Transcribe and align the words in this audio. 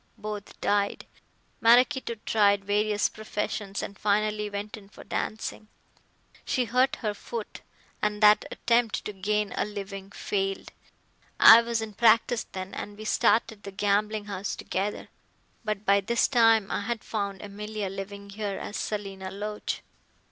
Both 0.17 0.59
died. 0.61 1.05
Maraquito 1.61 2.15
tried 2.25 2.65
various 2.65 3.07
professions 3.07 3.83
and 3.83 3.95
finally 3.99 4.49
went 4.49 4.75
in 4.75 4.89
for 4.89 5.03
dancing. 5.03 5.67
She 6.43 6.65
hurt 6.65 6.95
her 7.05 7.13
foot, 7.13 7.61
and 8.01 8.19
that 8.23 8.43
attempt 8.49 9.05
to 9.05 9.13
gain 9.13 9.53
a 9.55 9.63
living 9.63 10.09
failed. 10.09 10.71
I 11.39 11.61
was 11.61 11.83
in 11.83 11.93
practice 11.93 12.45
then 12.45 12.73
and 12.73 12.97
we 12.97 13.05
started 13.05 13.61
the 13.61 13.71
gambling 13.71 14.25
house 14.25 14.55
together. 14.55 15.09
But 15.63 15.85
by 15.85 16.01
this 16.01 16.27
time 16.27 16.71
I 16.71 16.81
had 16.81 17.03
found 17.03 17.43
Emilia 17.43 17.87
living 17.87 18.31
here 18.31 18.57
as 18.57 18.77
Selina 18.77 19.29
Loach. 19.29 19.83